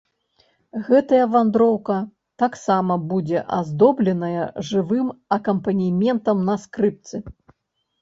Гэтая 0.87 1.25
вандроўка 1.33 1.97
таксама 2.45 2.93
будзе 3.13 3.45
аздобленая 3.59 4.43
жывым 4.73 5.07
акампанементам 5.41 6.47
на 6.53 6.61
скрыпцы! 6.67 7.27